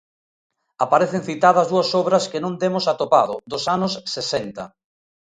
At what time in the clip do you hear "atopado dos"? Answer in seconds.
2.93-3.63